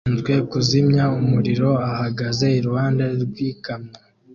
[0.03, 3.91] Ushinzwe kuzimya umuriro ahagaze iruhande rw'ikamyo